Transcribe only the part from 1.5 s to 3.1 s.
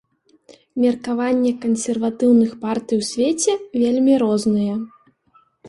кансерватыўных партый у